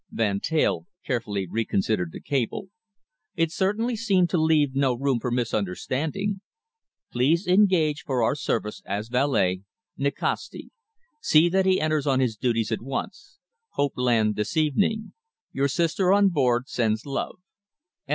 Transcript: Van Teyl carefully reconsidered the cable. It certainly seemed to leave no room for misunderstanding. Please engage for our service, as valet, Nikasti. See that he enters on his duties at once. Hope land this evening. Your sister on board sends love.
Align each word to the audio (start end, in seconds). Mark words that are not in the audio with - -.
Van 0.09 0.39
Teyl 0.39 0.87
carefully 1.05 1.47
reconsidered 1.47 2.11
the 2.11 2.19
cable. 2.19 2.69
It 3.35 3.51
certainly 3.51 3.95
seemed 3.95 4.31
to 4.31 4.41
leave 4.41 4.73
no 4.73 4.95
room 4.95 5.19
for 5.19 5.29
misunderstanding. 5.29 6.41
Please 7.11 7.45
engage 7.45 8.01
for 8.01 8.23
our 8.23 8.33
service, 8.33 8.81
as 8.83 9.09
valet, 9.09 9.61
Nikasti. 9.99 10.71
See 11.21 11.49
that 11.49 11.67
he 11.67 11.79
enters 11.79 12.07
on 12.07 12.19
his 12.19 12.35
duties 12.35 12.71
at 12.71 12.81
once. 12.81 13.37
Hope 13.73 13.93
land 13.95 14.35
this 14.35 14.57
evening. 14.57 15.13
Your 15.51 15.67
sister 15.67 16.11
on 16.11 16.29
board 16.29 16.67
sends 16.67 17.05
love. 17.05 17.35